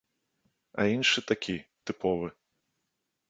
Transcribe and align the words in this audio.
А 0.83 0.85
іншы 0.93 1.19
такі, 1.31 1.55
тыповы. 1.89 2.27